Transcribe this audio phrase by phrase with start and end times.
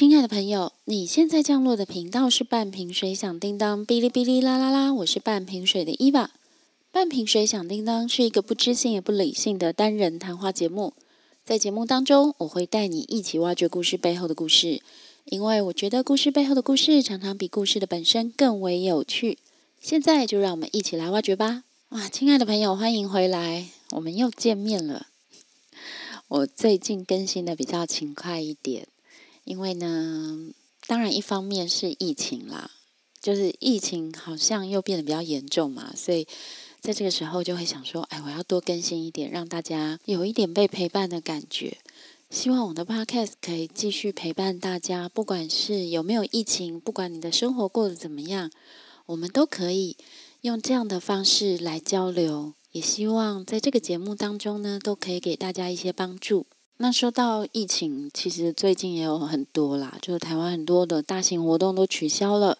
[0.00, 6.30] 亲爱的朋友，你现在降落的频道是半瓶水响叮当，哔哩哔哩啦啦啦，我是半瓶水的伊娃。
[6.90, 10.94] 半瓶水响叮当是一个不知性也不理性的单人谈话节目，
[11.44, 14.80] 在节目当中，我会带你一起挖掘故事背后的故事，
[15.26, 19.36] 因为我觉得故事背后的故事常常比故事的本身更为有趣。
[19.82, 21.64] 现在就让我们一起来挖掘吧！
[21.90, 25.08] 哇，亲爱的朋友，欢迎回来，我们又见面了。
[26.28, 28.88] 我最近更新的比较勤快一点。
[29.50, 30.52] 因为呢，
[30.86, 32.70] 当然一方面是疫情啦，
[33.20, 36.24] 就是疫情好像又变得比较严重嘛，所以
[36.80, 41.78] 在这个时候就会想说，哎，我要多更新一点，让大家有一点被陪伴的感觉。
[42.30, 48.52] 希望我的 podcast 可以继续陪伴大家，不管是有没有疫情，不管你的生活过得怎么样，
[49.06, 49.96] 我们都可以
[50.42, 52.54] 用这样的方式来交流。
[52.70, 56.46] 也希望在这个节目当中呢，都可以给大家一些帮助。
[56.82, 62.56] 那说到疫情，其实最近也有很多啦，就台湾很多的大型活动都取消了。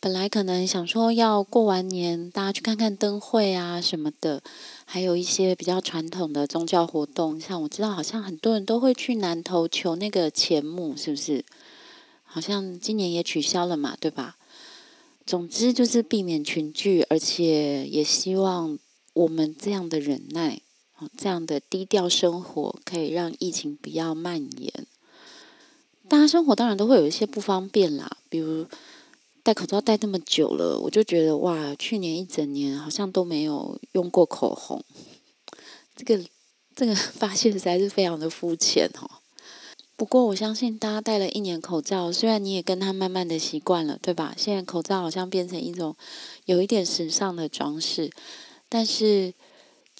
[0.00, 4.42] 本来可能想说要过完年，大家去看看灯会啊什么的，
[4.86, 11.44] 还有一些比较传统的宗教活动，像我知道好像很多人都会去南投求那个钱母，是不是？
[12.24, 14.38] 好像今年也取消了嘛，对吧？
[15.26, 18.78] 总之就是避免群聚，而且也希望
[19.12, 20.62] 我们这样的忍耐。
[21.16, 24.86] 这样的低调生活可以让疫情不要蔓延。
[26.08, 28.66] 大家生活当然都会有一些不方便啦，比如
[29.42, 34.84] 戴口罩戴那么久了，我就觉得哇，去年一整年好像都没有用过口红。
[35.96, 36.22] 这个
[36.76, 39.10] 这个发现实在是非常的肤浅哦。
[39.96, 44.34] 不过我相信大家戴了一年口罩，虽然你也跟他慢慢的习惯了，对吧？
[44.36, 45.96] 现在口罩好像变成一种
[46.44, 48.10] 有一点时尚的装饰，
[48.68, 49.32] 但是。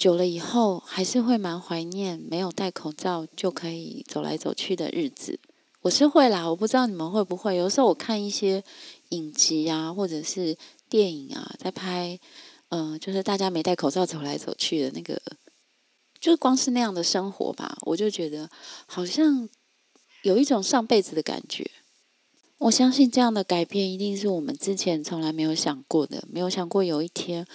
[0.03, 5.39] 久了以后，还是会蛮怀念没有戴口罩就可以走来走去的日子。
[5.83, 7.55] 我是会啦，我不知道你们会不会。
[7.55, 8.65] 有时候我看一些
[9.11, 10.59] 影集啊，或者是
[10.89, 12.19] 电影啊，在拍，
[12.71, 15.23] 嗯，就是大家没戴口罩走来走去的那个，
[16.19, 18.51] 就光是那样的生活吧，我就觉得
[18.87, 19.49] 好像
[20.23, 21.71] 有一种上辈子的感觉。
[22.59, 27.47] 我相信这样的改变一定是我们之前从来没有想过的，没有想过有一天。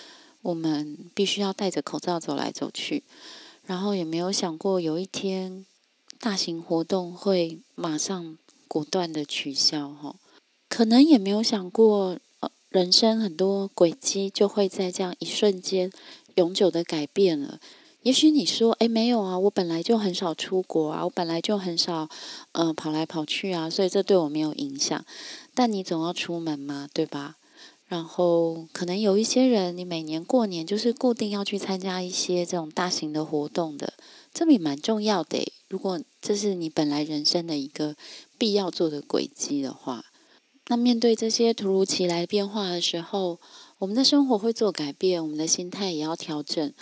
[0.48, 3.04] 我们必须要戴着口罩走来走去，
[3.66, 5.66] 然后也没有想过有一天
[6.22, 8.38] 大型活动会马上
[8.70, 10.16] 果断的取消哈，
[10.70, 15.92] 可能也没有想过呃人生很多轨迹就会在这样一瞬间
[16.36, 17.60] 永久的改变了。
[18.04, 22.08] 也许你说哎没有啊，我本来就很少出国啊，我本来就很少
[22.54, 25.04] 嗯跑来跑去啊，所以这对我没有影响。
[25.54, 27.36] 但你总要出门嘛，对吧？
[27.88, 33.94] 然后可能有一些人，你每年过年就是固定要去参加一些这种大型的活动的，
[34.34, 35.52] 这也蛮重要的。
[35.70, 37.96] 如果这是你本来人生的一个
[38.38, 40.04] 必要做的轨迹的话，
[40.68, 43.40] 那面对这些突如其来变化的时候，
[43.80, 46.74] 我们的生活会做改变，我们的心态也要调整。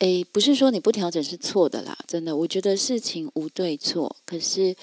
[0.00, 4.76] 诶，不是说你不调整是错的啦，真的，我觉得事情无对错，可是。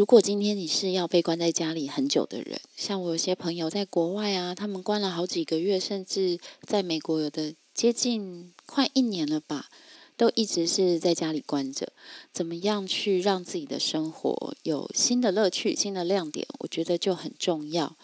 [0.00, 9.68] 如果今天你是要被关在家里很久的人，像我有些朋友在国外啊，他们关了好几个月，甚至在美国有的接近快一年了吧，
[10.16, 11.92] 都一直是在家里关着。
[12.32, 16.46] 怎么样去让自己的生活有新的乐趣、新的亮点？
[16.60, 17.94] 我觉得就很重要。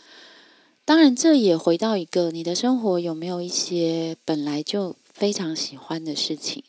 [0.85, 6.63] 当然，这也回到一个你的生活有没有一些本来就非常喜欢的事情。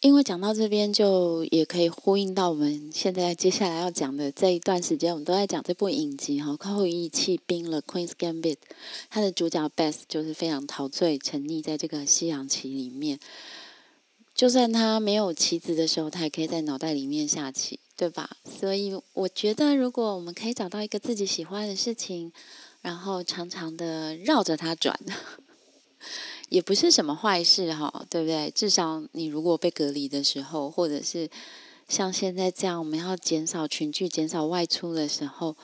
[0.00, 8.56] 因为讲到这边，就也可以呼应到我们现在接下来要讲的这一段时间，我们都在讲这部影集哈，《后羿弃兵了》（Queen's Gambit）。
[9.10, 13.20] 它的主角 Beth 就是非常陶醉、沉溺在这个西洋棋里面。
[14.34, 18.38] 就算他没有棋子的时候，他也可以在脑袋里面下棋，对吧？
[18.58, 22.32] 所以我觉得，如果我们可以找到一个自己喜欢的事情，
[22.80, 24.98] 然后常常的绕着它转。
[26.50, 28.50] 也不是什么坏事哈，对不对？
[28.50, 31.30] 至少你如果被隔离的时候，或者是
[31.88, 35.56] 像现在这样，我们要减少群聚、减少外出的时候，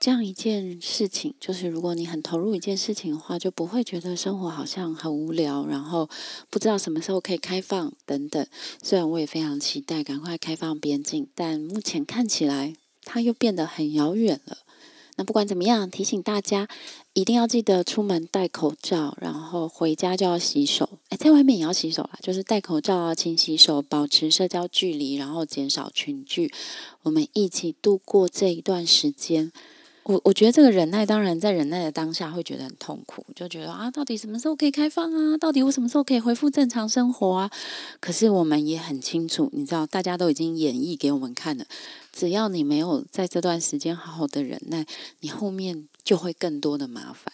[0.00, 6.08] 这样一件事情，就是如果你很投入一件事情的话，就不会觉得生活好像很无聊，然后
[6.50, 8.46] 不知道什么时候可以开放等等。
[8.82, 14.58] 虽然我也非常期待赶快开放边境，但目前看起来它又变得很遥远了。
[15.16, 16.68] 那不管怎么样，提醒大家
[17.12, 20.98] 一定要记得出门戴口罩，然后回家就要洗手。
[21.08, 26.52] 哎，在外面也要洗手啦，就是戴口罩啊，勤洗手，保持社交距离，然后减少群聚。
[27.02, 29.52] 我们一起度过这一段时间。
[30.04, 35.36] 我我觉得这个忍耐，当然在忍耐的当下会觉得很痛苦，就觉得啊，到底什么时候可以开放啊？
[35.38, 37.50] 到底我什么时候可以恢复正常生活啊？
[38.00, 41.64] 可是我们也很清楚，你知道，大家都已经演绎给我们看了，
[42.12, 44.86] 只要你没有在这段时间好好的忍耐，
[45.20, 47.32] 你后面就会更多的麻烦。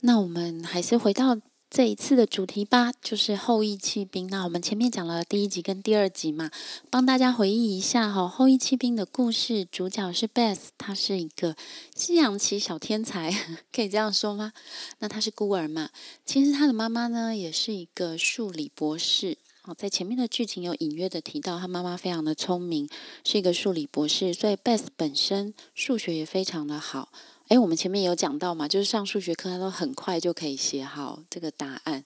[0.00, 1.38] 那我们还是回到。
[1.70, 4.26] 这一次的主题吧，就是后羿弃兵。
[4.26, 6.50] 那我们前面讲了第一集跟第二集嘛，
[6.90, 8.26] 帮大家回忆一下哈。
[8.28, 11.54] 后羿弃兵的故事，主角是 Beth，他是一个
[11.94, 13.32] 西洋棋小天才，
[13.72, 14.52] 可以这样说吗？
[14.98, 15.90] 那他是孤儿嘛？
[16.26, 19.38] 其实他的妈妈呢，也是一个数理博士。
[19.62, 22.88] 哦，在前面的剧情有隐约的提到，他妈妈非常的聪明，
[23.24, 27.10] 是一个数理博士，所以 Beth 本身数学也非常的好。
[27.50, 32.04] 哎，我们前面有讲到嘛，就是上数学课，他都很快就可以写好这个答案，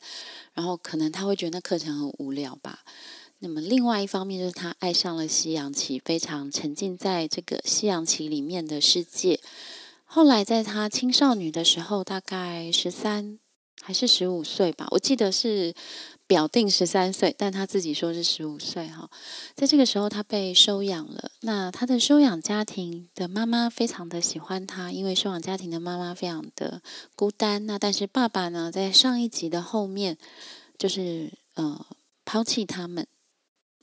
[0.55, 2.79] 然后可能他会觉得那课程很无聊吧。
[3.41, 9.38] 那么另外一方面，就是他爱上了西洋棋，非常沉浸在这个西洋棋里面的世界。
[10.06, 13.38] 后来在他青少年的时候，大概十三
[13.82, 15.75] 还是十五岁吧，我记得是。
[16.26, 19.11] 表定十三岁，但他自己说是十五岁哈。
[19.55, 21.31] 在这个时候，他被收养了。
[21.41, 26.81] 那他的收养家庭的妈妈非常的喜欢他，因为收养家庭的妈妈非常的
[27.15, 27.67] 孤单。
[27.67, 30.17] 那但是爸爸呢，在上一集的后面，
[30.79, 31.87] 就是呃
[32.25, 33.06] 抛弃他们。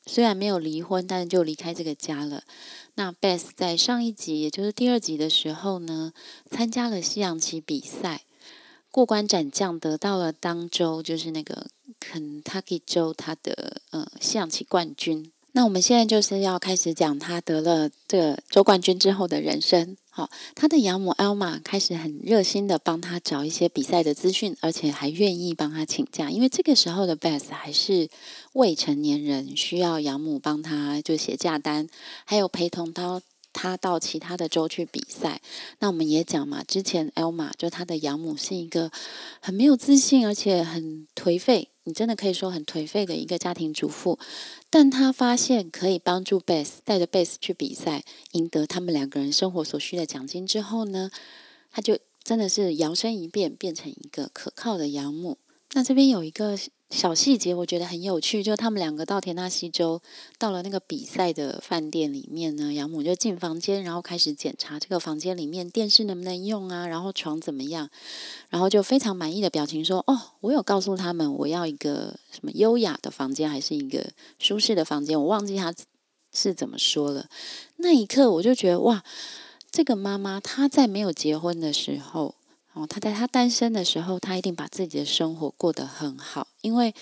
[0.08, 2.42] 虽然没有离婚，但是就离开这个家了。
[2.96, 6.12] 那 Beth 在上一集，也就是第二集的时候呢，
[6.50, 8.24] 参加了西洋棋比赛，
[8.92, 11.68] 过关斩将，得到了当州，就是那个。
[12.00, 19.98] 肯塔基州他的呃象棋冠军，那我们现在就是要开始讲他得了这个州冠军之后的人生。
[20.10, 28.10] 好，他的养母 Elma 开始很热心的帮他找一些比赛的资讯，而且还愿意帮他请假，因为这个时候的 Beth 还是
[28.54, 31.88] 未成年人，需要养母帮他就写假单，
[32.26, 33.22] 还有陪同他。
[33.54, 35.42] 他到其他的州去比赛，
[35.80, 38.92] 那我们也讲嘛，之前 Elma 就他的养母是一个
[39.40, 44.18] 很没有自信，而且很颓废，你真的可以说很颓废的一个家庭主妇。
[44.70, 51.12] 但他发现可以帮助 Beth 带着 Beth 去比赛，赢得他们两个人生活所需的奖金之后呢，
[51.72, 55.38] 他就真的是摇身一变，变成一个可靠的养母。
[55.74, 56.58] 那这边有一个。
[56.92, 60.02] 小细节我觉得很有趣，就他们两个到田纳西州，
[60.38, 67.90] 到了那个比赛的饭店里面呢，养母就进房间，然后开始检查这个房间里面电视能不能用啊，然后床怎么样，
[68.50, 75.74] 然后就非常满意的表情说：“哦，我有告诉他们我要一个什么优雅的房间，还是一个舒适的房间，我忘记他
[76.34, 77.30] 是怎么说了。”
[77.78, 79.02] 那一刻我就觉得哇，
[79.72, 82.36] 这个妈妈她在没有结婚的时候。
[82.74, 86.96] 哦，他在他单身的时候，他一定把自己的生活过得很好，因为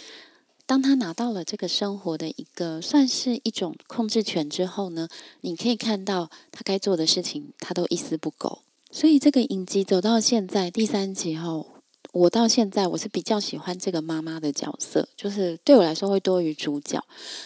[0.65, 5.07] 当他拿到了这个生活的一个算是一种控制权之后呢，
[5.41, 8.59] 你可以看到他该做的事情，他都一丝不苟。
[8.91, 11.67] 所以这个影集走到现在第三集后，
[12.11, 17.03] 我到现在我是比较喜欢这个妈妈的角色，就是对我来说会多于主角。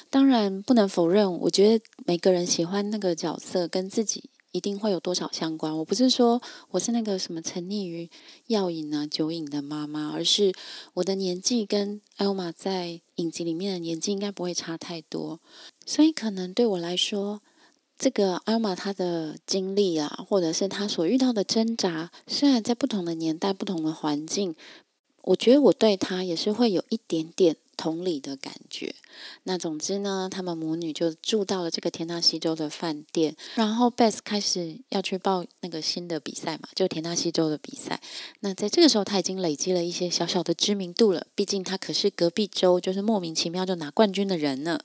[0.10, 4.30] 当然不能否认，我觉得每个人喜欢那个角色跟自己。
[4.54, 5.76] 一定会有多少相关？
[5.80, 6.40] 我不是说
[6.70, 8.10] 我是那个什么沉溺于
[8.48, 10.54] 药瘾啊、酒瘾的妈妈，而是
[10.94, 15.40] 我的年纪跟艾玛在影集里面的年纪应该不会差太多，
[15.88, 17.42] 所以可能对我来说，
[17.98, 24.56] 这个艾玛她的经历啊，或者是她所遇到的挣扎，虽然在不同的年代、不同的环境，
[25.24, 27.56] 我觉得我对她也是会有一点点。
[27.76, 28.94] 同理的感觉。
[29.44, 33.36] 那总之呢，他们母女就住到了这个田纳西州的饭店。
[33.56, 38.02] 然后 Beth 开始要去报那个新的比赛嘛，就田纳西州的比赛。
[38.40, 41.28] 那在这个时候，他已经累积了一些小小的知名度了。
[41.36, 44.80] 毕竟他可是隔壁州就是莫名其妙就拿冠军的人呢。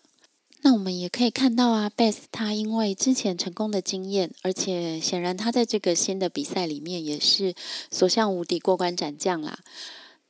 [0.62, 7.54] 那我们也可以看到啊，Beth 他因为之前成功的经验，而且显然他在这个新的比赛里面也是
[7.92, 9.60] 所向无敌，过关斩将啦。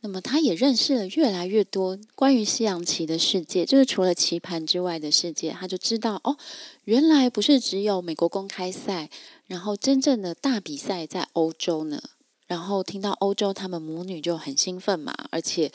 [0.00, 5.50] 那么，他也认识了越来越多关于西洋棋的世界，就是除了棋盘之外的世界。
[5.50, 6.36] 他就知道，哦，
[6.84, 9.10] 原来不是只有美国公开赛，
[9.48, 12.00] 然后真正的大比赛在欧洲呢。
[12.46, 15.72] 然后听到欧洲，他们母女就很兴奋嘛，而且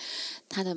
[0.47, 0.75] 他的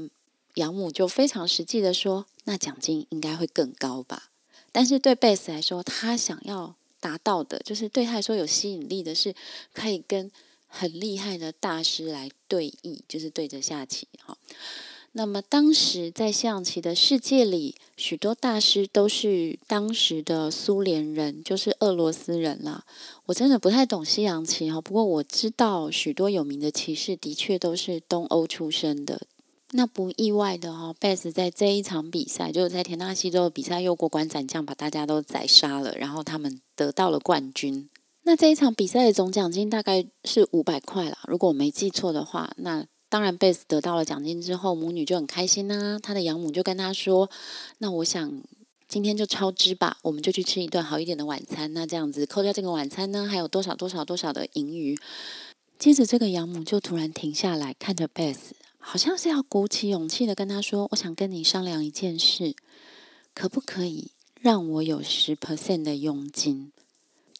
[0.55, 4.31] 养母就非常实际的说，那奖金应该会更高吧。
[4.73, 9.33] 但是对贝斯来说，他想要达到的，就是对他来说有吸引力的是，
[9.73, 10.33] 可以跟。
[10.78, 14.37] 很厉害的大师来对弈，就是对着下棋哈。
[15.12, 22.85] 那么当时在象棋的世界里，许多大师都是当时的苏联人，就是俄罗斯人啦。
[23.25, 29.23] 我真的不太懂西洋棋哈，不过我知道许多有名的棋士的确都是东欧出生的。
[29.71, 37.88] 那不意外的哈，贝斯在这一场比赛，就是在田纳西州的比赛，又过关斩将，把大家都宰杀了，然后他们得到了冠军。
[38.28, 42.52] 那这一场比赛的总奖金大概是五百块啦，如果我没记错的话。
[42.56, 45.97] 那当然，贝斯得到了奖金之后，母女就很开心呐。
[46.02, 47.30] 她的养母就跟她说
[47.78, 48.42] ：“那我想
[48.88, 51.73] 今天就超支吧，我们就去吃一顿好一点的晚餐。
[51.73, 54.99] 那这样子扣掉这个晚餐呢，还有多少多少多少的盈余？”
[55.78, 62.56] 接着，这个养母就突然停下来，看着贝斯，好像是要鼓起勇气的跟他说：“我想跟你商量一件事，
[63.33, 66.73] 可不可以让我有十 percent 的佣金？”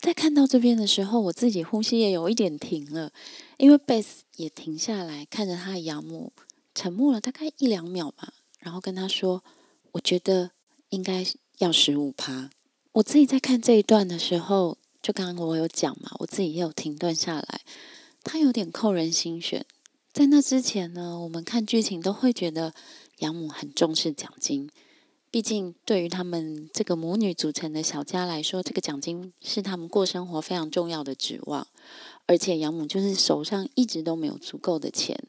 [0.07, 3.11] 在看到这边的时候，我自己呼吸也有一点停了，
[3.57, 6.33] 因为贝斯也停下来看着他的养母，
[6.77, 9.43] 沉默了大概一两秒吧，然后跟他说
[9.91, 10.53] ：“我觉得
[10.91, 11.27] 应该
[11.59, 12.51] 要十五趴。”
[12.95, 17.63] 我自己在看这一段的时候，就刚刚我有讲嘛，我自己也有停顿下来，
[18.23, 19.67] 他有点扣人心弦。
[20.13, 22.73] 在那之前呢，我们看剧情都会觉得
[23.19, 24.71] 养母很重视奖金。
[25.31, 31.67] 毕竟，对于他们这个母女组成的小家来说，这个奖金是他们过生活非常重要的指望。
[32.27, 35.23] 而且，养母就是手上一直都没有足够的钱，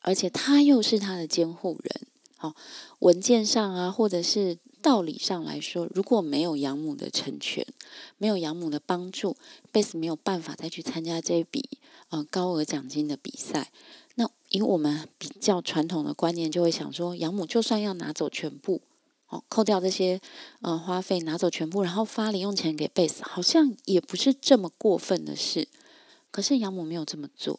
[0.00, 2.06] 而且他又是他的监护人。
[2.36, 2.54] 好，
[2.98, 7.66] 文件上啊，或者是道理上来说，如果没有养母的成全，
[8.18, 9.36] 没有养母的帮助，
[9.72, 11.78] 贝斯没有办法再去参加这一笔
[12.10, 13.72] 呃高额奖金的比赛。
[14.16, 18.82] 那以我们比较传统的观念，就会想说，养母就算要拿走全部。
[19.28, 20.20] 哦，扣掉这些
[20.60, 25.66] 呃花费，拿走全部，然后发零用钱给贝斯，好像也不是这么过分的事。
[26.30, 27.58] 可是养母没有这么做，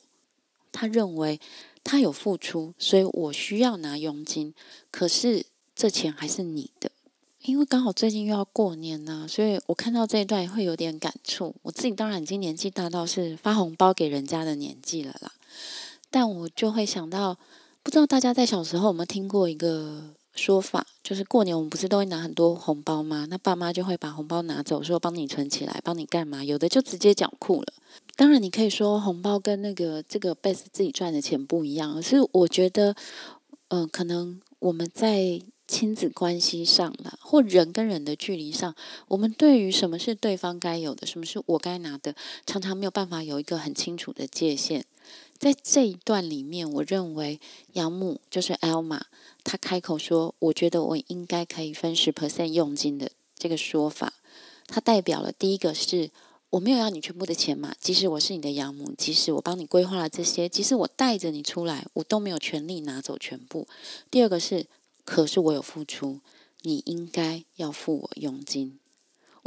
[0.71, 1.41] 他认为
[1.83, 4.53] 他有付出，所以我需要拿佣金。
[4.91, 5.45] 可是
[5.75, 6.91] 这钱还是你的，
[7.41, 11.53] 因为刚好最近又要过年呢，所以我看到这一段会有点感触。
[11.63, 15.33] 我自己当然已经年纪大到是发红包给人家的年纪了啦，
[16.09, 17.37] 但我就会想到，
[17.83, 20.13] 不知道大家在小时候有没有听过一个。
[20.37, 23.25] 说法就是过年我们不是都会拿很多红包吗？
[23.29, 26.43] 那爸妈就会把红包拿走，说帮你存起来，帮你干嘛？
[26.43, 27.73] 有的就直接缴库了。
[28.15, 32.95] 当然，你可以说红包跟那个这个贝斯自己赚的钱不一样，是我觉得，
[33.69, 38.73] 嗯，可能我们在亲子关系上了，或人跟人的距离上，
[39.09, 42.15] 我们对于什么是对方该有的，什么是我该拿的，
[42.45, 44.85] 常常没有办法有一个很清楚的界限。
[45.39, 47.39] 在这一段里面，我认为
[47.73, 49.01] 养母就是 Elma，
[49.43, 54.13] 她开口说：“我觉得我应该可以分十 percent 佣金的这个说法，
[54.65, 56.09] 它代表了第一个是
[56.49, 63.67] 我没有要你全部的钱嘛，即使我是你的养母，即使我帮你规划了这些，即使我带着你出来，我都没有权利拿走全部。
[64.09, 64.65] 第二个是，
[65.05, 66.21] 可是我有付出，
[66.63, 68.79] 你应该要付我佣金。”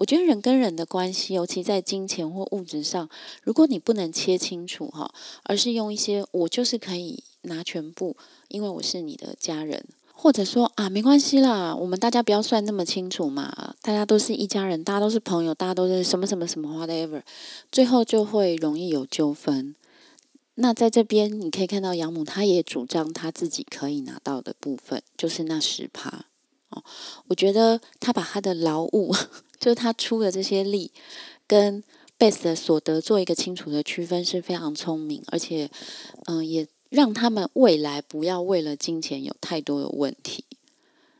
[0.00, 3.10] 我觉得人跟人的关系，尤其在金钱或物质上，
[3.42, 8.16] 如果你不能切清楚哈，而是用一些我就是可以拿全部，
[8.48, 17.20] 因为我是你的家人，或者说啊没关系啦，我们大家不要算那么清楚嘛，大家都是一家人，大家都是朋友，大家都是什么什么什么 whatever，
[17.70, 19.74] 最后就会容易有纠纷。
[20.54, 26.24] 那在这边你可以看到养母，她也主张她自己可以拿到的部分，就是那十趴
[26.70, 26.82] 哦。
[27.26, 29.14] 我觉得她把她的劳务。
[29.60, 30.90] 就是他出的这些力，
[31.46, 31.84] 跟
[32.18, 35.70] 贝斯的所得做一个清楚的区分是非常聪明，而且，
[36.24, 40.44] 嗯，也让他们未来不要为了金钱有太多的问题。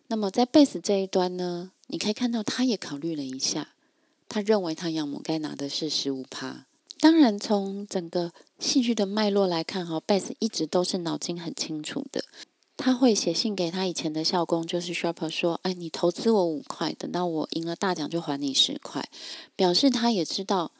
[0.09, 3.75] 那么在贝斯这一端呢，你可以看到他也考虑了一下，
[4.29, 6.67] 他认为他养母该拿的是十五趴。
[6.99, 12.25] 当然，从整个戏剧的脉络来看，哈，贝斯一直都是脑筋很清楚的。
[12.81, 19.07] 他会写信给他以前的校工，就是 Sharper 说：“哎，你投资我五块，等到我赢了大奖就还你十块。”
[19.55, 20.73] 表示他也知道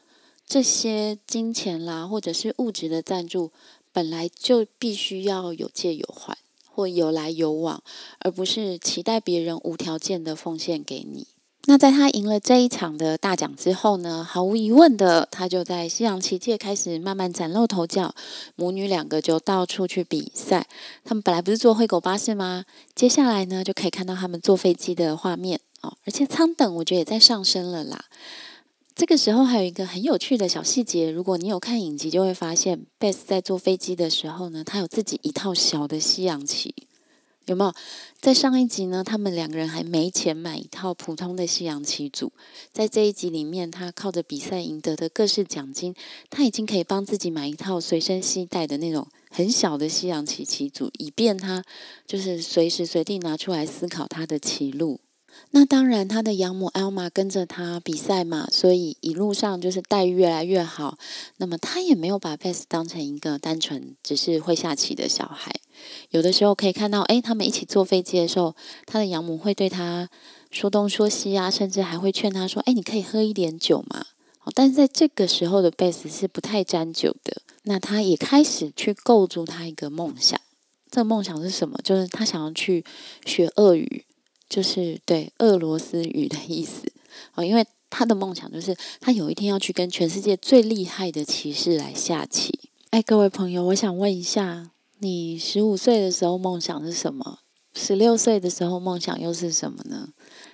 [0.47, 3.51] 这些金钱啦，或者是物质的赞助，
[3.91, 6.35] 本来就必须要有借有还，
[6.67, 7.83] 或有来有往，
[8.17, 11.27] 而不是期待别人无条件的奉献给你。
[11.65, 18.15] 那在他赢了这一场的大奖之后呢，毫无疑问的，他就在西洋棋界开始慢慢崭露头角。
[18.55, 20.67] 母女两个就到处去比赛。
[21.03, 22.65] 他们本来不是坐灰狗巴士吗？
[22.95, 25.93] 接下来呢，就可以看到他们坐飞机的画面哦。
[26.05, 28.05] 而且舱等我觉得也在上升了啦。
[28.95, 36.73] 这个时候还有一个很有趣的小细节，如果你有看影集，就会发现贝斯在坐飞机的时候呢，他有自己一套小的西洋棋。
[37.51, 37.73] 有没有
[38.21, 39.03] 在上一集呢？
[39.03, 42.31] 他们两个人还没钱买一套普通的西洋棋组，
[42.71, 45.93] 在这一集里面，他靠着比赛赢得的各式奖金，
[46.29, 51.61] 他已经可以帮自己买一套随身携带的那种很小的西洋棋棋组，以便他
[52.07, 55.01] 就是随时随地拿出来思考他的棋路。
[55.53, 60.97] 那当然，他的养母 Elma 跟着他比赛嘛，所以一路上就是待遇越来越好。
[61.37, 65.53] 那么他也没有把 Bess 当成一个单纯只是会下棋的小孩。
[66.11, 68.55] 有的时候可以看到，哎，他们一起坐飞机的时候，
[68.85, 70.09] 他的养母会对他
[70.51, 74.05] 说东说西啊，甚至还会劝他说：“哎，你可以喝一点酒嘛。”
[74.55, 77.41] 但是在这个时候的贝斯是不太沾酒的。
[77.63, 80.39] 那他也开始去构筑他一个梦想。
[80.89, 81.77] 这个梦想是什么？
[81.83, 82.83] 就是他想要去
[83.25, 84.05] 学俄语，
[84.51, 86.91] 就是对俄罗斯语的意思
[87.35, 87.45] 哦。
[87.45, 92.59] 因为他的梦想就是他有一天要去跟全世界最厉害的骑士来下棋。
[92.89, 97.39] 哎，各位朋友，我想问一下，你十五岁的时候梦想是什么？
[97.73, 100.09] 十六岁的时候梦想又是什么呢？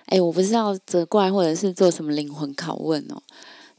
[0.06, 3.24] 哎，我不是要责怪或者是做什么灵魂拷问哦。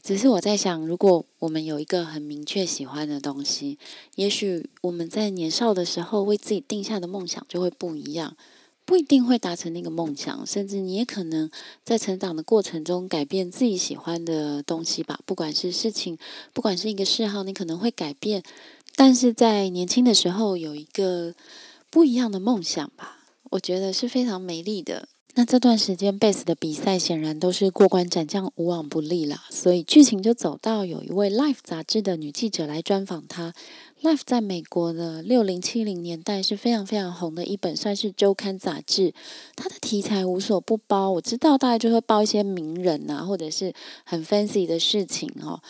[0.03, 3.77] 只是我在想，如果我们有一个很明确喜欢的东西，
[4.15, 8.35] 也许我们在年少的时候为自己定下的梦想就会不一样，
[8.89, 11.47] 不一定会达成那个梦想，甚至你也可能
[11.85, 15.19] 在成长的过程中改变自己喜欢的东西吧。
[15.27, 16.17] 不管是事情，
[16.53, 18.41] 不管是一个嗜好，你可能会改变，
[18.95, 21.35] 但是在年轻的时候有一个
[21.91, 23.19] 不一样的梦想吧，
[23.51, 25.07] 我觉得是非常美丽的。
[25.35, 29.45] 那这段时间，贝斯的比赛显然都是过关斩将，无往不利啦。
[29.51, 33.51] 所以剧情就走到有一位《Life》杂志的女记者来专访他。
[34.01, 39.13] 《Life》在美国的六零七零年代是非常非常红的一本，算是周刊杂志。
[39.57, 43.73] 它的题材无所不包，我知道大概就会包一些名人啊，或者是
[44.05, 45.61] 很 fancy 的事情哦。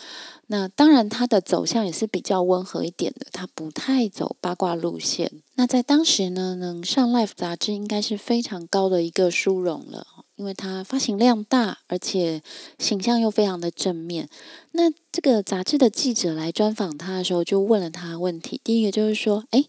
[0.46, 5.32] 那当然，它的走向也是比较温和一点的，它不太走八卦路线。
[5.56, 10.06] 那在当时呢，能上《Life》杂志应该是非常高的一个殊荣了，
[10.40, 12.42] 因为它发行量大，而且
[12.78, 14.28] 形象又非常的正面。
[14.72, 18.60] 那这个杂志的记者来专访他的时候，就问了他问题。
[18.64, 19.66] 第一个就是说，哎。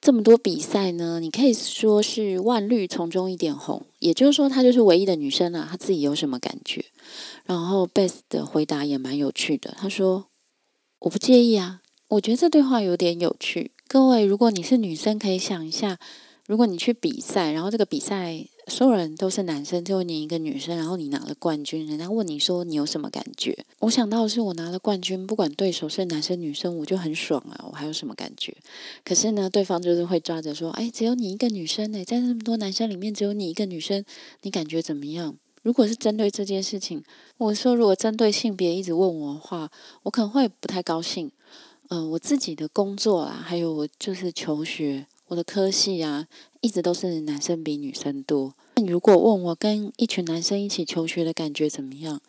[0.00, 6.84] 这么多比赛呢，你可以说是万绿丛中一点红，也就是说她就是唯一的女生啊，她自己有什么感觉？
[7.46, 10.26] 然后贝斯的回答也蛮有趣的，他说
[11.00, 13.72] ：“我不介意啊。”我觉得这对话有点有趣。
[13.88, 15.98] 各位，如果你是女生，可以想一下，
[16.46, 18.46] 如果你去比赛，然后这个比赛。
[18.66, 23.54] 所有人都是男生，就你一个女生，然后你拿了冠军，人家问你说你有什么感觉？
[23.80, 27.66] 我想到的是我拿了冠军，不管对手是男生女生，我就很爽啊！
[27.68, 28.56] 我还有什么感觉？
[29.04, 34.02] 可是呢，对方就是会抓着说：“哎，只有你一个女生呢，在那么多男生里面只有你一个女生，
[34.40, 37.04] 你感觉怎么样？”如果是针对这件事情，
[37.36, 39.70] 我说如果针对性别一直问我的话，
[40.04, 41.30] 我可能会不太高兴。
[41.88, 45.06] 嗯，我自己的工作啊，还有我就是求学。
[45.34, 46.28] 我的科系啊，
[46.60, 48.54] 一直都是男生比女生多。
[48.76, 52.20] 那如果问我跟一群男生一起求学的感觉怎么样？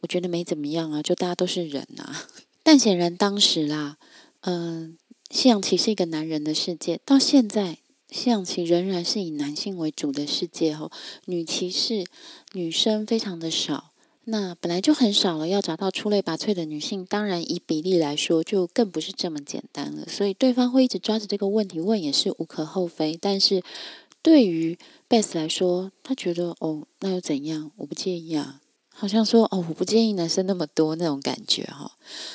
[0.00, 2.26] 我觉得没怎么样啊，就大家都是人啊。
[2.64, 3.96] 但显然当时啦，
[4.40, 4.98] 嗯，
[5.30, 7.78] 西洋棋是一个男人的世界，到现在
[8.10, 10.90] 西洋棋仍然是以男性为主的世界哦，
[11.26, 12.04] 女骑士、
[12.54, 13.92] 女生非常的少。
[14.30, 20.06] 那本来就很少了，要找到出类拔萃的女性，当然以比例来说就更不是这么简单了。
[20.06, 23.18] 所以对方会一直抓着这个问题问，也是无可厚非。
[23.18, 23.62] 但是
[24.20, 27.70] 对于贝斯来说，他觉得哦，那又怎样？
[27.76, 28.60] 我不介意啊，
[28.92, 31.92] 好像说哦，我不介意男生那么多那种感觉哈。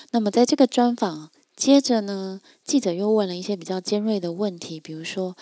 [0.09, 5.37] 那么在这个专访接着呢，记者又问了一些比较尖锐的问题，比如说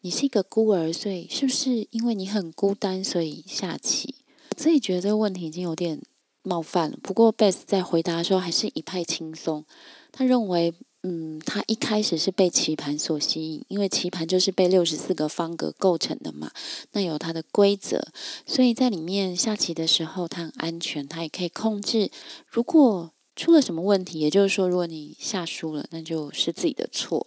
[0.00, 4.14] 你是一个孤儿，所以是不是因为你很孤单，所以下棋？
[4.60, 6.02] 自己觉得这个问题已经有点
[6.42, 6.98] 冒犯了。
[7.02, 9.64] 不过贝斯在回答的时候还是一派轻松。
[10.12, 16.52] 他认为，嗯，他一开始是被棋盘所吸引，因为棋盘就是被六十四个方格构成的嘛，
[16.92, 18.08] 那有它的规则，
[18.44, 22.10] 所以在里面下棋的时候，他很安全，他也可以控制。
[22.46, 27.26] 如果出了什么问题，也就是说，如果你下输了，那就是自己的错。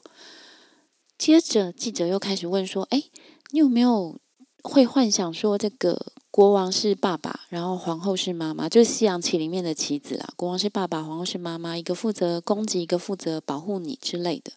[1.18, 3.06] 接着记者又开始问说：“哎，
[3.50, 4.20] 你有没有
[4.62, 10.34] 会幻想说这个？”国王是爸爸，然后皇后是妈妈，就是西洋棋里面的棋子啦。
[10.36, 14.52] 国王是爸爸，皇后是妈妈，一个负责攻击，一个负责保护你之类的。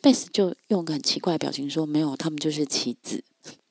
[0.00, 3.24] 贝斯就用个很奇怪的表情说：“没有，他们就是棋子。”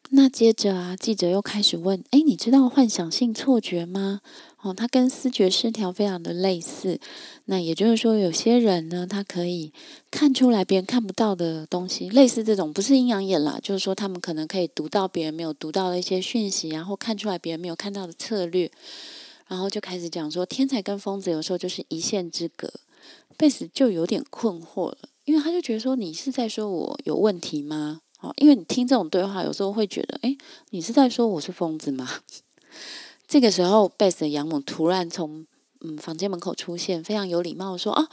[0.09, 4.21] 那接着啊，记者又开始问：“哎，你知道幻想性错觉吗？
[4.61, 6.99] 哦，它跟思觉失调非常的类似。
[7.45, 9.73] 那也就是说，有些人呢，他可以
[10.09, 18.71] 看出来别人看不到的东西，类似这种不是阴阳眼啦，就是说他们可能可以读到别人没有读到的一些讯息，然后看出来别人没有看到的策略。
[19.47, 22.71] 然后就开始讲说，天才跟疯子有时候就是一线之隔。
[23.37, 27.99] 贝斯就有点困惑了，因为他就觉得说，你是在说我有问题吗？”
[28.37, 30.37] 因为你听这种对话，有时候会觉得，哎，
[30.71, 32.07] 你是在说我是疯子吗？
[33.27, 35.45] 这个时候，贝斯的养母突然从
[35.81, 38.07] 嗯房间门口出现，非常有礼貌说：“啊，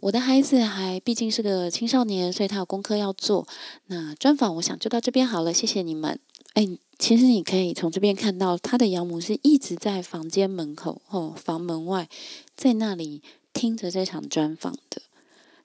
[0.00, 3.46] 我的孩子还毕竟是个青少年，所以他有功课要做。
[3.86, 6.18] 那专访，我想就到这边好了，谢谢你们。”
[6.54, 6.66] 哎，
[6.98, 12.08] 其实你可以从这边看到，他的养母是一直在房间门口哦，房门外，
[12.56, 15.02] 在那里听着这场专访的。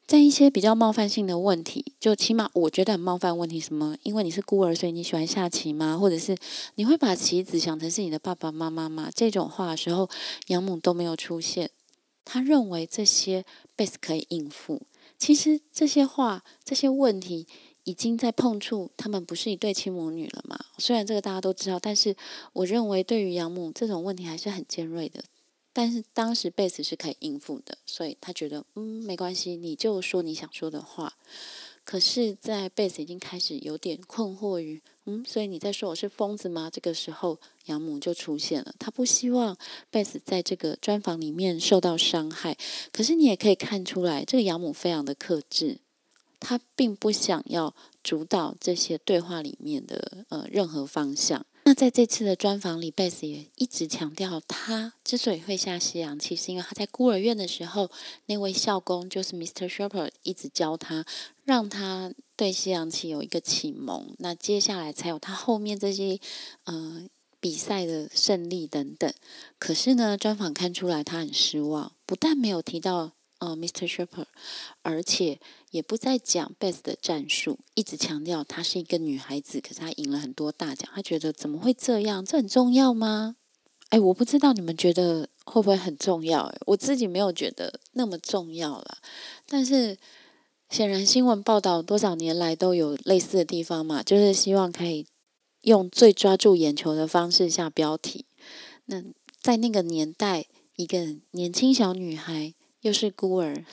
[0.08, 3.98] 在一些比较冒犯性的问题，就起码我觉得很冒犯问题，什么？
[4.04, 5.98] 因为你是孤儿，所以你喜欢下棋吗？
[5.98, 6.38] 或者是
[6.76, 9.10] 你会把棋子想成是你的爸爸妈妈吗？
[9.14, 10.08] 这种话的时候，
[10.48, 11.72] 养母都没有出现。
[12.24, 14.84] 他认为这些贝斯可以应付。
[15.18, 17.48] 其实这些话、这些问题
[17.84, 20.60] 已经在碰触他们不是一对亲母女了嘛？
[20.78, 22.16] 虽然这个大家都知道，但是
[22.54, 25.24] 我认为对于养母这种问题还是很尖锐的。
[25.78, 31.18] 但是当时贝斯是可以应付的，所以他觉得嗯没关系，你就说你想说的话。
[31.84, 36.70] 可是，在贝斯已经开始有点困惑于嗯，所以你在说我是疯子吗？
[36.72, 39.56] 这个时候养母就出现了，他不希望
[39.92, 42.58] 贝斯在这个专访里面受到伤害。
[42.94, 45.80] 可是你也可以看出来，这个养母非常的克制，
[46.40, 51.46] 他并不想要主导这些对话里面的呃任何方向。
[51.68, 57.90] 那在这次的专访里，贝斯也一直强调，他之所以会下西洋棋，是因为他在孤儿院的时候，
[58.28, 59.68] 那位校工就是 Mr.
[59.68, 61.04] Shepherd 一直教他，
[61.44, 64.14] 让他对西洋棋有一个启蒙。
[64.20, 66.20] 那接下来才有他后面这些
[66.66, 67.08] 呃
[67.40, 69.12] 比赛的胜利等等。
[69.58, 73.15] 可是呢，专访看出来他很失望，不但没有提到。
[73.40, 73.86] 呃，Mr.
[73.86, 74.28] Shepherd，
[74.82, 75.40] 而且
[75.72, 82.24] 也不再讲 Best 的战术，一直强调她是一个女孩子，可是她赢了很多大奖，她觉得怎么会这样？
[82.24, 83.36] 这很重要吗？
[83.90, 86.44] 哎，我不知道你们觉得会不会很重要？
[86.44, 89.00] 哎，我自己没有觉得那么重要了。
[89.48, 89.98] 但是
[90.70, 95.06] 显然新闻报道多少年来都有类似的地方嘛，就是希望可以
[95.62, 98.26] 用最抓住眼球的方式下标题。
[98.86, 99.04] 那
[99.42, 100.46] 在那个年代，
[100.78, 102.54] 一个年轻小女孩。
[102.86, 103.66] 又是孤儿，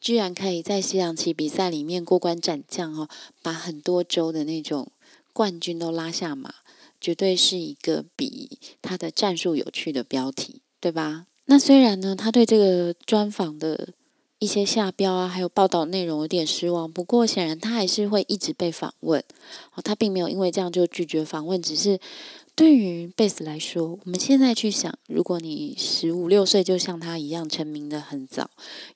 [0.00, 3.06] 居然可以在西洋棋比赛里面过关斩将哦，
[3.42, 4.90] 把很多州的那种
[5.34, 6.54] 冠军都拉下马，
[6.98, 11.26] 绝对是一个比他的战术有趣的标题，对吧？
[11.44, 13.90] 那虽然呢，他对这个专访的
[14.38, 19.22] 一些下标啊，还有报道内容有点失望，不过显然他还是会一直被访问
[19.74, 22.00] 哦，他并没有因为这样就拒绝访问，只是。
[22.56, 28.48] 对于贝斯来说，我们现在去想，如果你十五六岁就像他一样成名的很早，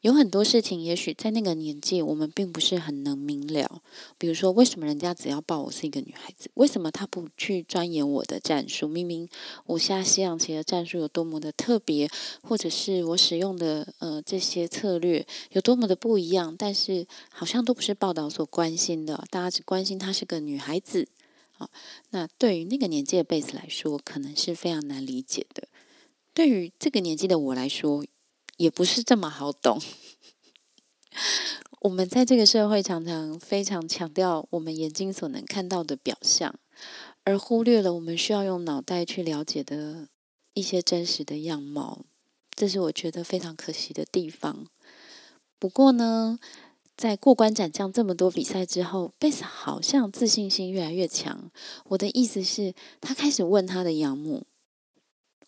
[0.03, 3.83] 有很多事情，也许在那个年纪我们并不是很能明了。
[4.17, 6.49] 比如说，为什么人家只要报我是一个女孩子？
[6.55, 8.87] 为什么他不去钻研我的战术？
[8.87, 9.29] 明明
[9.67, 12.09] 我下西洋棋的战术有多么的特别，
[12.43, 19.25] 或者是我使用的呃这些策略有多么的不一样，但是好像都不是报道所关心的。
[19.31, 21.09] 大家只关心她是个女孩子。
[21.59, 21.71] 好，
[22.11, 25.67] 那对于那个年纪的贝斯来说，可能是非常难理解的。
[26.33, 28.05] 对于这个年纪的我来说，
[28.59, 29.83] 也不是这么好懂。
[31.83, 36.55] 我们在这个社会常常非常强调我们眼睛所能看到的表象，
[37.25, 40.07] 而忽略了我们需要用脑袋去了解的
[40.55, 42.05] 一些真实的样貌。
[42.55, 44.69] 这是我觉得非常可惜的地方。
[45.59, 46.39] 不过呢，
[46.99, 51.49] 在过关斩将这么多比赛之后，贝斯好像自信心越来越强。
[51.85, 54.43] 我的意思是，他开始问他的养母，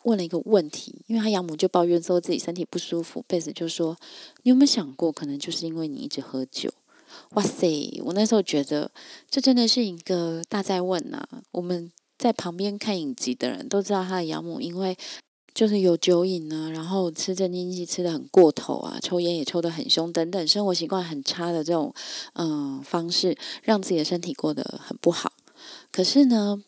[0.05, 3.25] 问了一个问题，因为他养母就抱怨说自己身体不舒服。
[3.27, 3.99] 贝斯就说
[4.45, 6.73] ：“你有没有想过，可能就是因为你一直喝酒？”
[7.35, 8.01] 哇塞！
[8.05, 8.93] 我那时候觉得，
[9.29, 11.27] 这真的是一个大在问呐。
[11.51, 14.97] 我们在旁边看影集的人都知道，他的养母因为。
[15.53, 21.93] 就是有酒瘾啊，然后吃镇静剂吃的很过头啊，抽烟也抽得很凶等等，生活习惯很差的这种
[22.35, 25.33] 嗯方式，让自己的身体过得很不好。
[25.93, 26.63] 可是呢，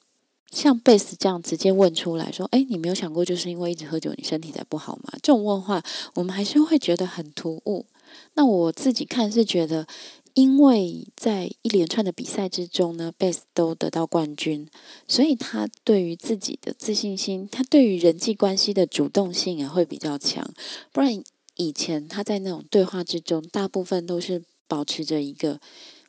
[0.51, 5.83] 像贝斯这样直接问出来说：“哎，你没有想过就是因为一直喝酒，你身体才不好吗？”这种问话，
[6.15, 7.87] 我们还是会觉得很突兀。
[8.35, 9.87] 那我自己看是觉得。
[10.35, 14.69] 因为在一连串的比赛之中呢，贝斯都得到冠军，
[15.07, 20.53] 所以他对于自己的自信心，他对于人际关系的主动性也会比较强。
[20.91, 21.23] 不然
[21.57, 25.61] 以前他在那种对话之中，大部分都是保持着一个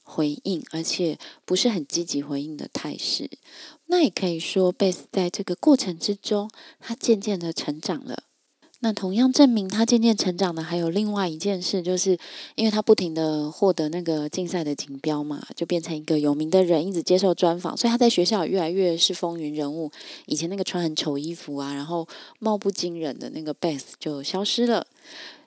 [0.04, 3.30] 回应，而且不是很积极回应的态势。
[3.88, 8.24] 那也可以说，贝斯在这个过程之中，他渐渐的成长了。
[8.84, 12.18] 那同样证明他渐渐成长的，还有另外一件事，就是
[12.56, 19.90] 因为他不停的获得那个竞赛的锦标嘛，就变成一个有名的人，一直接受专访，所以他在学校越来越是风云人物。
[20.26, 22.06] 以前那个穿很丑衣服啊，然后
[22.40, 24.86] 貌不惊人的那个 Beth 就消失了，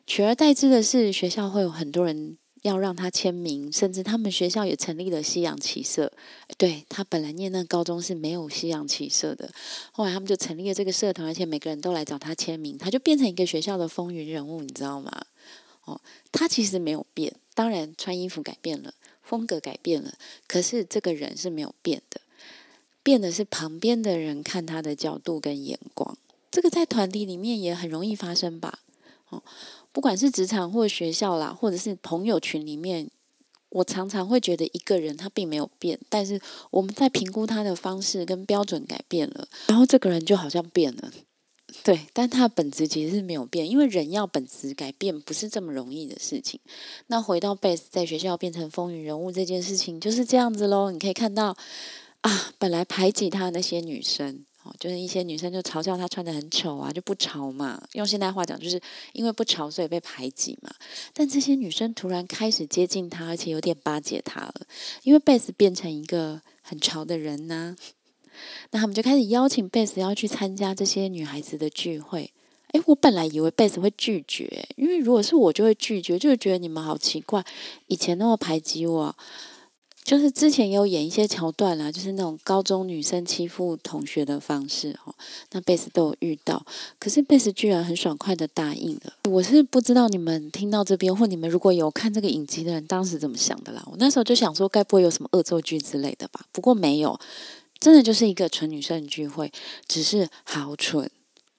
[0.07, 2.38] 取而代之的是学校会有很多人。
[2.66, 6.12] 要让他签名，甚至他们学校也成立了西洋棋社。
[6.59, 9.50] 对他本来念那高中是没有西洋棋社的，
[9.92, 15.11] 后来他们就成立了这个社团，而且每个人都来找他签名，他就变成一个学校的风云人物，你知道吗？
[15.85, 16.00] 哦，
[16.33, 20.14] 他其实没有变，当然穿衣服改变了，风格改变了，
[20.48, 22.20] 可是这个人是没有变的，
[23.02, 26.18] 变的是旁边的人看他的角度跟眼光。
[26.50, 28.81] 这个在团体里面也很容易发生吧？
[29.29, 29.42] 哦。
[29.96, 33.11] 不管是职场或学校啦，或者是朋友群里面，
[33.70, 36.38] 我常常会觉得一个人他并没有变，但是
[36.70, 41.11] 我们在评估他的方式跟标准改变了，然后这个人就好像变了。
[41.82, 46.61] 对，但他的本质其实是没有变，因为人要本质改变不是这么容易的事情。
[47.06, 50.90] 那回到贝斯在学校变成风云人物这件事情就是这样子喽。
[50.90, 51.56] 你可以看到
[52.20, 54.44] 啊，本来排挤他那些女生。
[54.79, 57.83] 就是一些女生就嘲笑他穿的很丑啊，就不潮嘛。
[57.92, 58.81] 用现代话讲，就是
[59.12, 60.70] 因为不潮，所以被排挤嘛。
[61.12, 64.55] 但这些女生突然开始接近他，而且有点巴结他了，
[65.02, 67.76] 因为贝斯变成一个很潮的人呢。
[68.70, 72.33] 那他们就开始邀请贝斯要去参加这些女孩子的聚会。
[72.72, 77.44] 诶，我本来以为贝斯会拒绝，因为如果是我就会拒绝，就是觉得你们好奇怪，
[77.87, 79.16] 以前那么排挤我。
[80.07, 85.12] 就是之前有演一些桥段啦，就是那种高中女生欺负同学的方式哦，
[85.51, 86.64] 那贝斯都有遇到，
[87.01, 89.12] 可是贝斯居然很爽快的答应了。
[89.29, 93.83] 我是不知道你们听到这边，或你们如果有看这个影集的人，当时怎么想的啦？
[93.90, 96.47] 我那时候就想说，该不会有什么恶作剧之类的吧？
[96.53, 97.19] 不过没有，
[97.81, 99.51] 真的就是一个纯女生的聚会，
[99.88, 101.11] 只是好蠢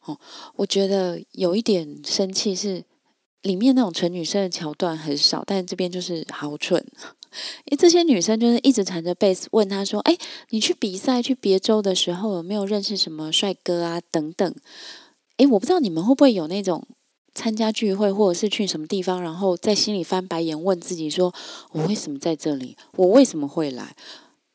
[0.05, 0.17] 哦。
[0.55, 2.85] 我觉得有一点生气是，
[3.41, 6.85] 里面那种纯女生的桥段很少，但这边就是好蠢。
[7.65, 10.17] 因为这些女生就是一直缠着贝斯，问他说：“哎，
[10.49, 14.01] 你去比赛去别州的时候，有没有认识什么帅哥啊？
[14.11, 14.55] 等等。”
[15.37, 16.83] 哎，我不知道你们会不会有那种
[17.35, 21.31] 参加聚会，或者是去什么地方，然后在心里翻白眼，问自己说
[21.73, 22.75] ：“我为什么在这里？
[22.93, 23.95] 我为什么会来？”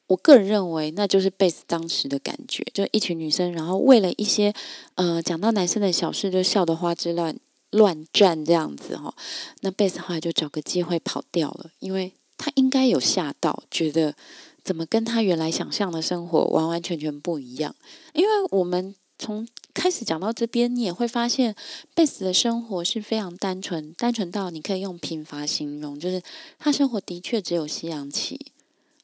[0.09, 4.53] 我个人认为，那就是贝斯当时的感觉，就一群女生，然后为了一些
[4.97, 7.39] 呃讲到男生的小事，就笑得花枝乱
[7.71, 9.15] 乱转这样子哈。
[9.61, 12.13] 那贝斯后来就找个机会跑掉了，因为。
[12.43, 14.17] 他应该有吓到，觉得
[14.65, 17.73] 怎么跟他原来想象的生活完完全全不一样。
[18.15, 21.55] 因为我们从开始讲到这边，你也会发现
[21.95, 26.21] 贝斯的生活是非常单纯，单纯到你可以用贫乏形容，就是
[26.59, 28.47] 他生活的确只有西洋棋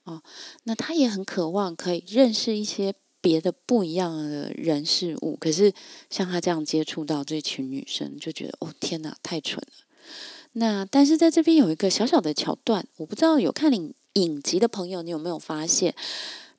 [0.03, 0.21] 哦。
[0.65, 5.73] 那他也很渴望可以认识一些别的不一样的人事物，可是
[6.11, 9.85] 像他这样接触到这群女生，就觉得哦天哪，太蠢了。
[10.59, 15.95] 那但是在这边有一个小小的桥段，我不知道有看影影集的朋友，你有没有发现，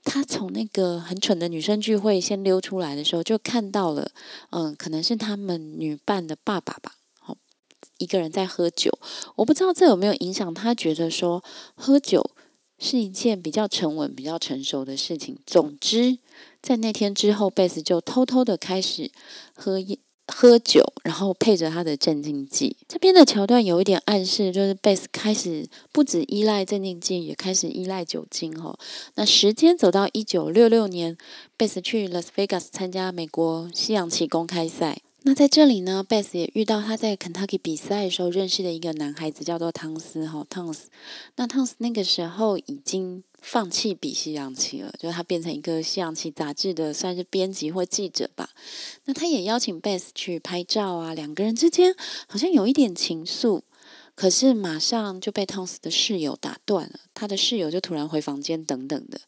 [0.06, 4.10] 他从那个很蠢的女生聚会先溜出来的时候，就看到了，
[4.52, 7.36] 嗯，可能是他们女伴的爸爸吧，好，
[7.98, 8.98] 一个人在喝酒，
[9.36, 11.44] 我不知道这有没有影响他觉得说
[11.76, 12.32] 喝酒
[12.78, 15.38] 是一件比较沉稳、比较成熟的事情。
[15.46, 16.20] 总之，
[16.62, 19.12] 在那天之后，贝斯就偷偷的开始
[19.54, 19.98] 喝烟。
[20.32, 22.78] 喝酒，然后配着他的镇静剂。
[22.88, 28.52] 这边的桥段有一点暗示，就是贝斯开始不止依赖镇静剂，也开始依赖酒精。
[28.62, 28.78] 哈，
[29.16, 31.18] 那时间走到一九六六年，
[31.58, 35.02] 贝斯去 Las Vegas 参加美国西洋棋公开赛。
[35.24, 40.26] 那在这里呢，贝斯也遇到他在 Kentucky 比赛的时候认识的一个男孩子，叫做汤斯。
[40.26, 40.90] 哈，汤斯。
[41.36, 43.24] 那汤斯那个时候已经。
[43.42, 48.50] 放弃比西洋棋了，就是他变成一个西洋棋杂志的算是编辑或记者吧。
[49.06, 51.96] 那他也邀请贝斯去拍照啊，两个人之间
[52.28, 53.62] 好像有一点情愫，
[54.16, 57.00] 可是马上就被汤斯的室友打断了。
[57.14, 59.22] 他的室友就突然回房间等等的。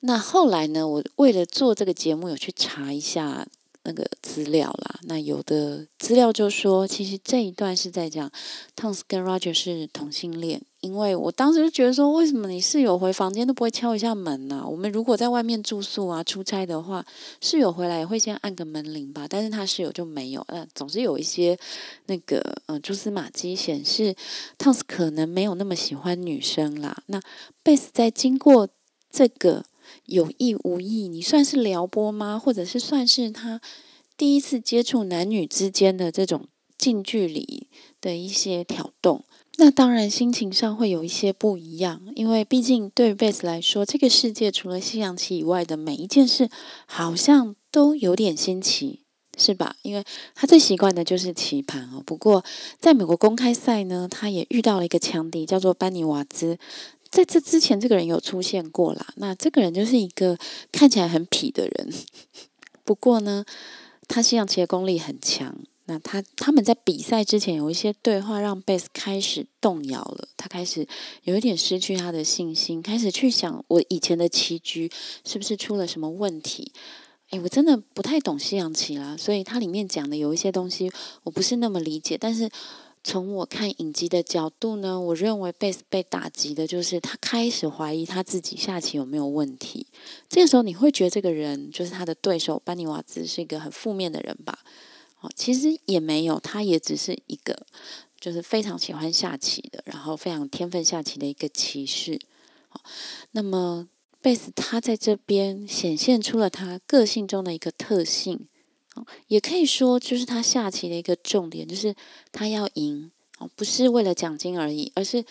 [0.00, 0.86] 那后来呢？
[0.86, 3.46] 我为了做这个节目，有去查一下
[3.84, 5.00] 那个资料啦。
[5.04, 8.30] 那有的资料就说，其实这一段是在讲
[8.76, 10.60] 汤斯跟 Roger 是同性恋。
[10.84, 14.62] 因为我当时就觉得说，为什么你室友回房间都不会敲一下门呢？
[14.68, 17.02] 我们如果在外面住宿啊、出差的话，
[17.40, 19.26] 室友回来也会先按个门铃吧。
[19.26, 21.58] 但是他室友就没有，呃，总是有一些
[22.04, 24.14] 那个呃蛛丝马迹显示，
[24.58, 27.02] 汤斯可能没有那么喜欢女生啦。
[27.06, 27.18] 那
[27.62, 28.68] 贝斯在经过
[29.10, 29.64] 这个
[30.04, 32.38] 有意无意，你算是撩拨吗？
[32.38, 33.58] 或者是算是他
[34.18, 37.68] 第一次接触男女之间的这种近距离
[38.02, 39.24] 的一些挑动？
[39.56, 46.50] 那当然，心情上会有一些不一样，因为毕竟对于贝斯来说，这个世界除了西洋棋以外的每一件事，
[46.86, 49.04] 好像都有点新奇，
[49.38, 49.76] 是吧？
[49.82, 52.02] 因为他最习惯的就是棋盘哦。
[52.04, 52.44] 不过，
[52.80, 56.58] 在美国公开赛呢，他也遇到了一个强敌，叫做班尼瓦兹。
[57.08, 59.06] 在这之前，这个人有出现过啦。
[59.16, 60.36] 那这个人就是一个
[60.72, 61.92] 看起来很痞的人，
[62.84, 63.44] 不过呢，
[64.08, 65.56] 他西洋棋的功力很强。
[65.86, 70.28] 那他他们在比赛之前有一些对话，让贝斯开始动摇了。
[70.36, 70.86] 他开始
[71.24, 74.90] 有一点失去他的信心，开始去想我以前的棋局
[75.26, 76.72] 是不是出了什么问题？
[77.30, 80.90] 诶，我真的不太懂西洋棋啦，所以它里面讲的有一些东西
[81.22, 82.16] 我不是那么理解。
[82.16, 82.48] 但是
[83.02, 89.86] 从我看影集的角度呢，我认为贝斯被打击的就是他开始怀疑他自己下棋有没有问题。
[90.30, 94.58] 这个时候你会觉得这个人就是他的对手班尼瓦兹是一个很负面的人吧？
[95.34, 97.66] 其实也没有，他也只是一个，
[98.20, 102.20] 就是非常喜欢下棋的，然后非常天分下棋的一个棋士。
[102.68, 102.80] 好，
[103.32, 103.88] 那么
[104.20, 108.48] 贝斯他在这边显现出了他个性中的一个特性。
[109.26, 111.92] 也可以说就是他下棋的一个重点，就是
[112.30, 115.24] 他要赢哦，不是为了奖金而已，而是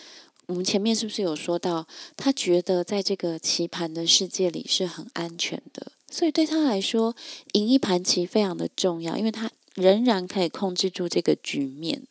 [0.44, 7.16] 我们前面是不是有说到，他觉得在这个棋盘的世界里是很安全的，所以对他来说，
[7.54, 12.02] 赢一盘棋非常的重要，因为他仍然可以控制住这个局面。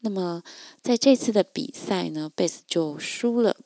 [0.00, 0.42] 那么
[0.82, 3.56] 在这次的比赛呢，贝斯就输了。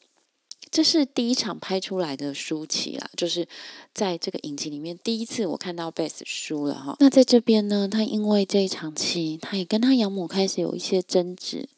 [0.70, 3.48] 这是第一场拍出来的输棋啦，就是
[3.94, 6.94] 在这个影集里面第一次我看到贝斯输了哈。
[7.00, 11.70] 那在这边呢，他因为这一场棋，他也跟他养母开始有一些争执，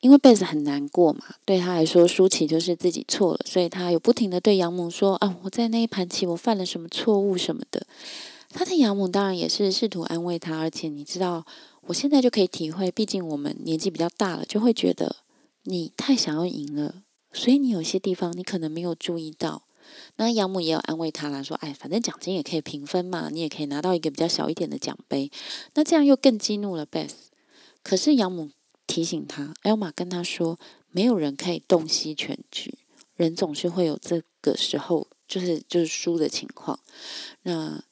[0.00, 7.86] 因为贝斯很难过嘛，对他来说输棋就是自己错了，所以他有不停的对养母说啊，我在那一盘棋我犯了什么错误什么的。
[8.52, 11.46] 他的养母当然也是试图安慰他，而且你知道，
[11.82, 15.16] 我现在就可以体会，毕竟我们年纪比较大了，就会觉得
[15.64, 17.02] 你太想要赢了。
[17.32, 19.62] 所以你有些地方你可能没有注意到，
[20.16, 25.30] 那养母也有安慰他啦，说：“哎，反正奖金也可以平分嘛，你也可以拿到一个比较小一点的奖杯。”
[25.74, 27.12] 那这样又更激怒了 Beth。
[27.84, 28.50] 可是养母
[28.88, 30.58] 提醒他，Elma 跟他说
[30.90, 32.78] ：“没有人可以洞悉全局，
[33.14, 36.80] 人总是会有这个时候，就是就是输的情况。”
[37.44, 37.82] 那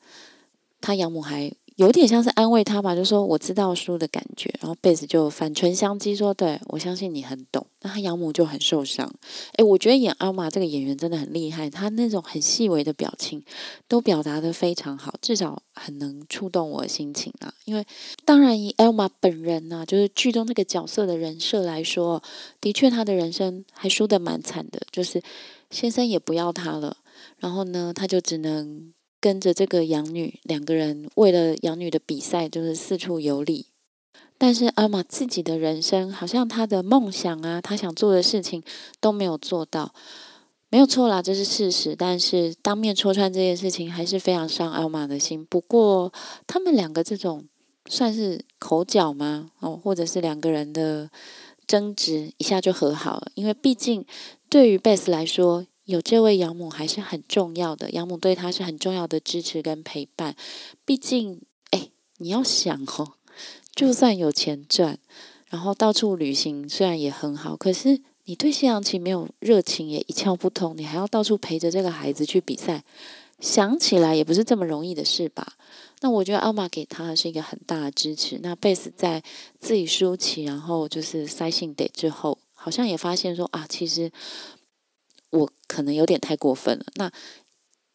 [0.88, 1.52] 他养母还。
[1.76, 9.08] 有点像是安慰他吧，就说我知道输的感觉，然后贝斯就反唇相讥说：“对我相信你很懂。”那他养母就很受伤。
[9.58, 13.44] 诶，我觉得演阿玛这个演员真的很厉害，他那种很细微的表情
[13.86, 17.54] 都表达的非常好，至少很能触动我的心情啊。
[17.64, 17.86] 因为
[18.24, 22.20] 当然以艾玛本人呢，就是剧中那个角色的人设来说，
[22.60, 25.22] 的确他的人生还输得蛮惨的，就是
[25.70, 26.96] 先生也不要他了，
[27.38, 28.92] 然后呢，他就只能。
[29.20, 33.66] 跟着这个养女，两个人为了养女的比赛，就是四处游历。
[34.38, 38.62] 但是阿玛自己的人生，好像他的梦想啊，他想做的事情
[39.00, 39.92] 都没有做到，
[40.70, 41.96] 没有错啦，这是事实。
[41.96, 45.44] 但是当面戳穿这件事情，还是非常伤阿玛的心。
[45.44, 46.12] 不过
[46.46, 47.44] 他们两个这种
[47.88, 49.50] 算是口角吗？
[49.58, 51.10] 哦，或者是两个人的
[51.66, 53.32] 争执，一下就和好了。
[53.34, 54.06] 因为毕竟
[54.48, 55.66] 对于贝斯来说。
[55.88, 60.36] 有这位养母还是很重要的，养母对他是很重要的支持跟陪伴。
[60.84, 63.14] 毕竟，哎，你要想哦，
[63.74, 64.98] 就算有钱赚，
[65.48, 72.84] 然后到处旅行，虽然也很好，可是你对西洋棋没有热情，也一窍不通，你还要到处陪着这个孩子去比赛，
[73.40, 75.54] 想起来也不是这么容易的事吧？
[76.02, 78.38] 那我觉得阿玛给他是一个很大的支持。
[78.42, 79.22] 那贝斯在
[79.58, 84.12] 自己输棋，然后就是塞信得之后，好像也发现说啊，其实。
[85.30, 86.86] 我可能有点太过分了。
[86.94, 87.10] 那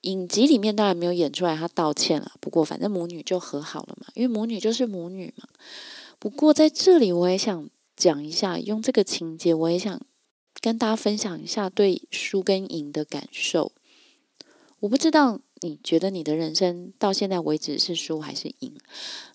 [0.01, 5.47] 影集里面当然没有演出来他道歉了，不过反正母女就和好了嘛，因为母女就是母女嘛。
[6.19, 10.01] 不过在这里我也想讲一下，用这个情节，我也想
[10.59, 13.71] 跟大家分享一下对输跟赢的感受。
[14.81, 18.75] 我不知道你觉得你的人生到现在为止是输还是赢？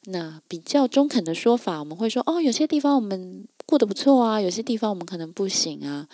[0.05, 6.07] 那比较中肯的说法，我们会说哦，有些地方我们过得不错啊，有些地方我们可能不行啊。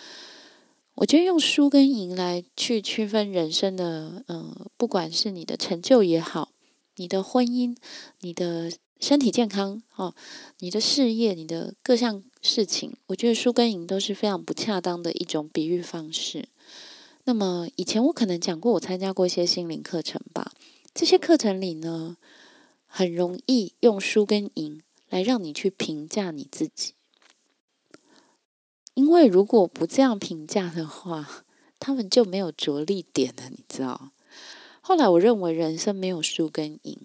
[0.95, 6.53] 我觉得用输跟赢来去区分人生的，嗯，不管是你的成就也好，
[6.95, 7.75] 你的婚姻、
[8.21, 10.15] 你的身体健康，哦，
[10.59, 16.47] 你的事业、你的各项事情，我觉得输跟赢都是非常不恰当的一种比喻方式。
[17.25, 20.53] 那么以前我可能讲过，我参加过一些心灵课程吧，
[20.93, 22.15] 这些课程里呢，
[22.87, 26.93] 很容易用输跟赢来让你去评价你自己。
[28.95, 31.45] 因为如果不这样评价的话，
[31.79, 34.11] 他们就没有着力点了，你知道？
[34.81, 36.97] 后来我认为人生没有输跟赢，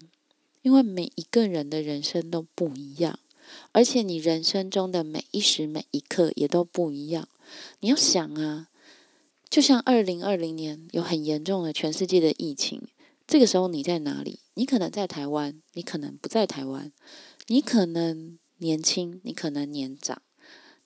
[0.61, 3.19] 因为每一个人的人生都不一样，
[3.71, 7.27] 而且你人生中的每一时每一刻也都不一样。
[7.81, 8.69] 你要想啊，
[9.49, 12.81] 就像二零二零年有很严重的全世界的疫情，
[13.27, 14.39] 这个时候你在哪里？
[14.53, 16.93] 你可能在台湾，你可能不在台湾，
[17.47, 20.21] 你可能年轻，你可能年长。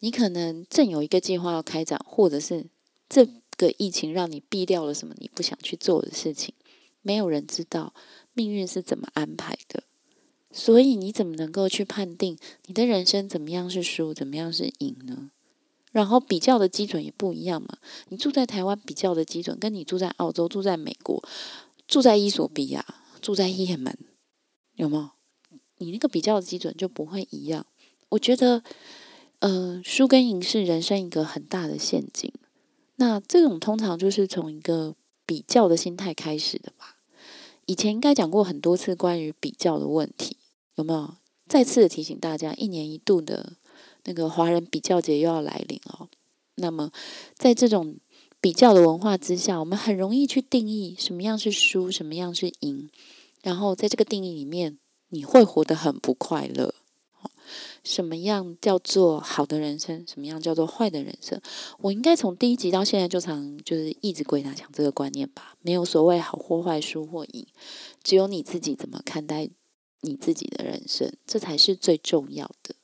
[0.05, 2.67] 你可能正有一个计划要开展，或者是
[3.09, 3.25] 这
[3.57, 6.53] 个疫情让你避掉了什么你不想去做的事情，
[7.01, 7.91] 没有人知道
[8.31, 9.81] 命运是怎么安排的，
[10.51, 12.37] 所以你怎么能够去判定
[12.67, 15.31] 你的人生怎么样是输，怎么样是赢呢？
[15.91, 17.79] 然后比较的基准也不一样嘛。
[18.09, 21.27] 你住在台湾比较的基准，跟你住在澳洲、住在美国、
[21.87, 22.85] 住在伊索比亚、
[23.19, 23.97] 住在也门，
[24.75, 25.13] 有吗？
[25.79, 27.65] 你那个比较的基准就不会一样。
[28.09, 28.61] 我觉得。
[29.45, 32.33] 呃，输跟赢是人生一个很大的陷阱。
[32.95, 36.97] 那这种通常就是从一个比较的心态开始的吧。
[37.67, 40.37] 以前应该讲过很多次关于比较的问题，
[40.73, 41.13] 有没有？
[41.47, 43.53] 再次的提醒大家，一年一度的
[44.05, 46.09] 那个华人比较节又要来临了。
[46.55, 46.91] 那么，
[47.35, 47.97] 在这种
[48.41, 52.89] 比较的文化之下，我们很容易去定义什么样是输，什么样是赢。
[53.43, 54.79] 然后在这个定义里面，
[55.09, 56.73] 你会活得很不快乐。
[57.85, 60.03] 什么样叫做好的人生？
[60.05, 61.39] 什么样叫做坏的人生？
[61.79, 65.53] 我应该从第一集到现在就常就是一直归纳讲这个观念吧。
[65.61, 67.45] 没有所谓好或坏、输或赢，
[68.03, 69.47] 只有你自己怎么看待
[70.01, 72.75] 你自己的人生，这才是最重要的。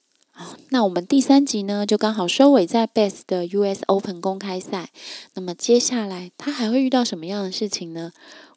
[0.69, 4.89] 那我们第三集呢，就刚好收尾在 Best 的 US Open 公开赛。
[5.35, 8.11] 那么接下来他还会遇到什么样的事情呢？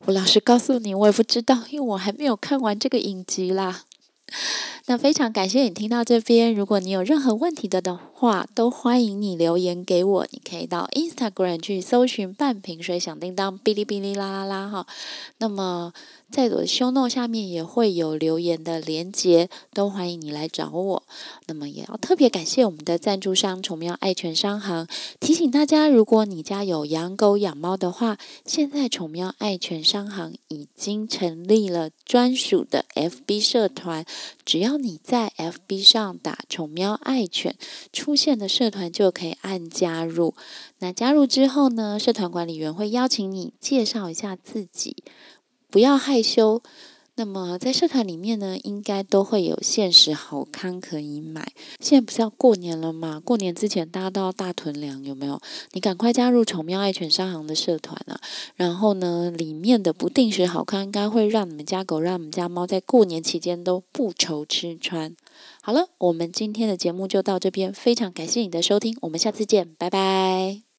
[0.06, 3.84] 我老实告诉你，我也不知道，因为我还没有看完这个影集啦。
[4.86, 6.54] 那非常感谢你听到这边。
[6.54, 10.26] 如果你有任何问题的的话，都欢迎你留言给我。
[10.30, 14.86] 你可以到 Instagram 去搜寻半瓶水响叮当，哔哩哔哩啦啦啦哈。
[15.36, 15.92] 那么
[16.30, 21.02] 在我的 show note 下面也会有留言的连接，都欢迎你来找我。
[21.46, 24.88] 那么也要特别感谢我们的赞助商宠喵爱犬商行。
[25.20, 28.16] 提醒大家，如果你家有养狗养猫的话，
[28.46, 34.06] 现在宠喵爱犬商行已经成立了专属的 FB 社团。
[34.46, 37.56] 只要你在 FB 上打“宠喵爱犬”，
[37.92, 40.36] 出出现的社团就可以按加入。
[40.78, 45.02] 那加入之后呢，社团管理员会邀请你介绍一下自己，
[45.68, 46.62] 不要害羞。
[47.16, 51.52] 那么在社团里面呢，应该都会有限时好康可以买。
[51.80, 53.20] 现在不是要过年了吗？
[53.24, 55.40] 过年之前大家都要大囤粮，有没有？
[55.72, 58.20] 你赶快加入宠喵爱犬商行的社团啊！
[58.54, 65.16] 然后呢，里面的不定时好康应该会让你们家狗、让你们家猫在过年期间都不愁吃穿。
[65.66, 70.73] 好了，我们今天的节目就到这边，非常感谢你的收听，我们下次见，拜拜。